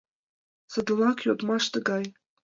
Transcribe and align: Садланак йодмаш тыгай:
Садланак 0.71 1.17
йодмаш 1.27 1.65
тыгай: 1.73 2.03